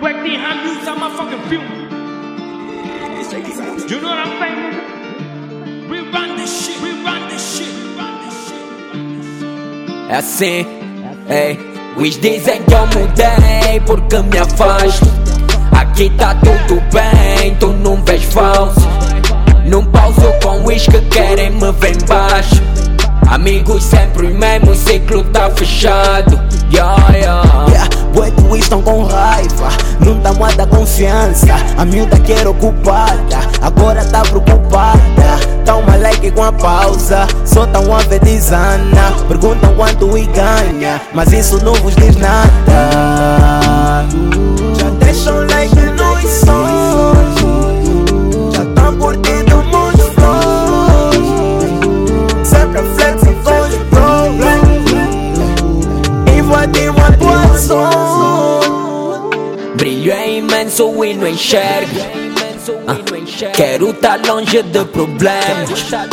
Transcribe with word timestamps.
Working 0.00 0.38
hard, 0.38 0.64
use 0.64 0.86
on 0.86 1.00
my 1.00 1.10
fucking 1.16 1.42
fuel. 1.48 1.64
You 3.88 4.00
know 4.00 4.10
what 4.10 4.18
I'm 4.18 4.38
saying? 4.38 5.88
We 5.90 5.98
run 6.12 6.36
this 6.36 6.66
shit, 6.66 6.80
we 6.80 6.90
run 7.04 7.28
this 7.28 7.56
shit, 7.56 7.72
run 7.96 8.14
this 8.24 8.36
shit. 8.48 10.10
É 10.10 10.16
assim, 10.16 10.66
ei. 11.28 11.58
Os 11.96 12.16
dizem 12.20 12.62
que 12.62 12.74
eu 12.74 12.86
mudei 12.86 13.80
porque 13.86 14.18
me 14.18 14.38
afasto. 14.38 15.04
Aqui 15.72 16.10
tá 16.10 16.34
tudo 16.36 16.80
bem, 16.92 17.56
tu 17.56 17.68
não 17.72 17.96
vês 18.04 18.22
falso. 18.22 18.86
Não 19.66 19.84
pauso 19.84 20.32
com 20.42 20.64
os 20.64 20.86
que 20.86 21.00
querem 21.10 21.50
me 21.50 21.72
ver 21.72 22.00
baixo. 22.06 22.62
Amigos 23.28 23.82
sempre 23.82 24.28
o 24.28 24.34
mesmo 24.34 24.74
ciclo 24.74 25.24
tá 25.24 25.50
fechado. 25.50 26.38
Yeah, 26.70 27.16
yeah. 27.16 27.66
Yeah, 27.70 27.88
bué 28.12 28.32
estão 28.58 28.82
com 28.82 29.04
raiva, 29.04 29.68
não 30.04 30.18
dá 30.18 30.32
muita 30.32 30.66
confiança. 30.66 31.54
A 31.76 31.84
miúda 31.84 32.18
quer 32.20 32.46
ocupada, 32.46 33.38
agora 33.62 34.04
tá 34.04 34.22
preocupada. 34.22 34.98
Tá 35.64 35.76
uma 35.76 35.96
like 35.96 36.30
com 36.30 36.42
a 36.42 36.52
pausa, 36.52 37.26
só 37.44 37.66
tão 37.66 37.94
a 37.94 37.98
ver 37.98 38.20
desana. 38.20 39.12
Perguntam 39.28 39.74
quanto 39.74 40.16
e 40.16 40.26
ganha, 40.26 41.00
mas 41.12 41.32
isso 41.32 41.62
não 41.62 41.74
vos 41.74 41.94
diz 41.94 42.16
nada. 42.16 43.77
Invadimos 56.88 57.02
a 57.02 57.12
tua 57.12 57.58
zona. 57.58 58.68
Brilho 59.76 60.12
é 60.12 60.38
imenso 60.38 61.04
e 61.04 61.14
não 61.14 61.28
enxergo. 61.28 62.28
Ah, 62.86 62.96
quero 63.54 63.94
tá 63.94 64.18
longe 64.26 64.62
de 64.62 64.84
problemas. 64.86 65.92
Ah, 65.92 66.06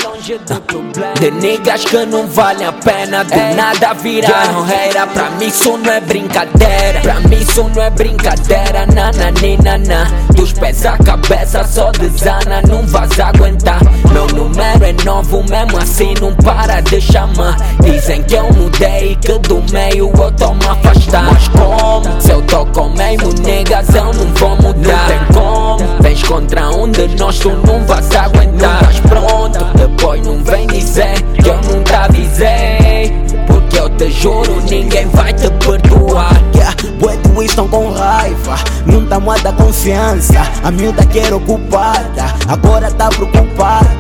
de 1.20 1.32
niggas 1.32 1.84
que 1.84 2.06
não 2.06 2.28
valem 2.28 2.66
a 2.66 2.72
pena. 2.72 3.24
Do 3.24 3.56
nada 3.56 3.94
viraram 3.94 4.64
reira. 4.64 5.08
Pra 5.08 5.30
mim 5.32 5.48
isso 5.48 5.78
não 5.78 5.92
é 5.92 6.00
brincadeira. 6.00 7.02
Pra 7.02 7.20
mim 7.22 7.40
isso 7.40 7.64
não 7.76 7.82
é 7.82 7.90
brincadeira. 7.90 8.86
Nananina. 8.86 10.06
Dos 10.34 10.54
pés 10.54 10.86
à 10.86 10.98
cabeça 10.98 11.64
só 11.66 11.92
desana. 11.92 12.62
Não 12.68 12.86
vais 12.88 13.20
aguentar. 13.20 13.82
Meu 14.12 14.28
número 14.28 14.86
é 14.86 14.94
novo, 15.04 15.44
mesmo 15.44 15.78
assim 15.78 16.14
não 16.22 16.34
para 16.36 16.82
de 16.82 17.02
chamar. 17.02 17.58
Dizem 17.82 18.24
que 18.24 18.36
eu 18.36 18.46
mudei 18.54 18.65
que 19.14 19.38
do 19.40 19.62
meio 19.72 20.12
eu 20.18 20.32
tô 20.32 20.54
me 20.54 20.66
afastar. 20.66 21.26
Mas 21.32 21.48
como? 21.50 22.22
Se 22.22 22.32
eu 22.32 22.42
tô 22.44 22.66
com 22.68 22.90
mesmo 22.90 23.30
niggas, 23.44 23.94
eu 23.94 24.06
não 24.06 24.34
vou 24.36 24.56
mudar. 24.56 24.98
Não 24.98 25.08
tem 25.08 25.36
como. 25.36 26.02
Vens 26.02 26.24
contra 26.24 26.70
um 26.72 26.90
de 26.90 27.08
nós, 27.16 27.38
tu 27.40 27.50
não 27.50 27.86
vais 27.86 28.16
aguentar. 28.16 28.80
Mas 28.84 29.00
pronto, 29.02 29.66
depois 29.76 30.26
não 30.26 30.44
vem 30.44 30.66
dizer 30.68 31.22
que 31.34 31.50
eu 31.50 31.56
não 31.56 31.84
te 31.84 31.94
avisei. 31.94 33.14
Porque 33.48 33.78
eu 33.78 33.90
te 33.90 34.10
juro, 34.12 34.62
ninguém 34.70 35.08
vai 35.10 35.34
te 35.34 35.50
perdoar. 35.52 36.42
Yeah, 36.56 36.76
bué 37.00 37.46
estão 37.46 37.68
com 37.68 37.92
raiva, 37.92 38.56
não 38.86 39.06
tá 39.06 39.20
muita 39.20 39.52
confiança. 39.54 40.42
A 40.64 40.72
miúda 40.72 41.06
quer 41.06 41.34
ocupada, 41.34 42.34
agora 42.48 42.92
tá 42.92 43.10
preocupada. 43.10 43.95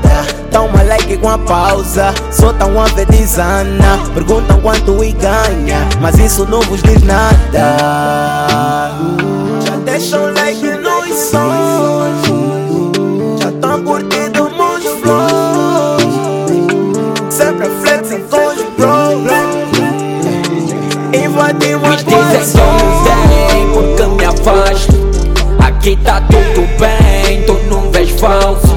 Uma 0.60 0.84
like 0.84 1.18
com 1.18 1.30
a 1.30 1.38
pausa, 1.38 2.14
tá 2.58 2.66
uma 2.66 2.86
ver 2.88 3.06
desana. 3.08 4.00
Perguntam 4.14 4.60
quanto 4.62 5.04
e 5.04 5.12
ganha, 5.12 5.88
mas 6.02 6.18
isso 6.18 6.46
não 6.50 6.62
vos 6.62 6.82
diz 6.82 7.02
nada. 7.04 7.38
Já 9.66 9.76
deixa 9.84 10.20
um 10.20 10.34
like 10.34 10.66
nos 10.66 11.16
sons, 11.18 12.22
já 13.42 13.52
tão 13.62 13.84
curtindo 13.84 14.50
muitos 14.50 14.92
flows. 15.02 16.04
Sempre 17.30 17.70
flexing 17.82 18.24
com 18.30 18.48
os 18.48 18.56
bros. 18.78 19.36
Invadimos 21.14 22.04
eu 22.04 22.66
mudei 22.74 23.66
porque 23.74 24.04
me 24.16 24.26
afasto 24.26 24.94
Aqui 25.60 25.96
tá 25.98 26.22
tudo 26.22 26.68
bem, 26.80 27.44
tu 27.46 27.54
não 27.70 27.92
vês 27.92 28.12
falso 28.12 28.75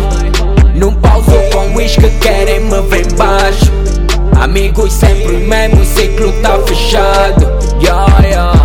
Não 0.78 0.94
pauso 0.94 1.32
com 1.52 1.74
os 1.74 1.96
que 1.96 2.08
querem 2.20 2.60
me 2.60 2.80
ver 2.82 3.12
baixo. 3.14 3.72
Amigos 4.40 4.92
sempre 4.92 5.34
o 5.34 5.40
mesmo 5.40 5.84
ciclo 5.84 6.32
tá 6.40 6.56
fechado. 6.66 7.48
Yeah, 7.82 8.57